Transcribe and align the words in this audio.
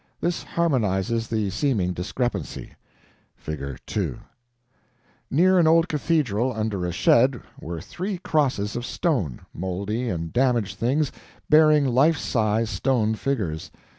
This 0.19 0.41
harmonizes 0.41 1.27
the 1.27 1.51
seeming 1.51 1.93
discrepancy. 1.93 2.73
[Figure 3.35 3.77
2] 3.85 4.17
Near 5.29 5.59
an 5.59 5.67
old 5.67 5.87
cathedral, 5.89 6.51
under 6.51 6.87
a 6.87 6.91
shed, 6.91 7.39
were 7.59 7.81
three 7.81 8.17
crosses 8.17 8.75
of 8.75 8.83
stone 8.83 9.41
moldy 9.53 10.09
and 10.09 10.33
damaged 10.33 10.79
things, 10.79 11.11
bearing 11.51 11.85
life 11.85 12.17
size 12.17 12.71
stone 12.71 13.13
figures. 13.13 13.69